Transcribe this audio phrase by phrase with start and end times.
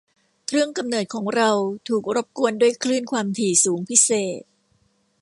[0.47, 1.51] เครื่องกำเนิดของเรา
[1.87, 4.09] ถูกรบกวนด้วยคลื่นความถี่สูงพิเศ
[4.41, 4.43] ษ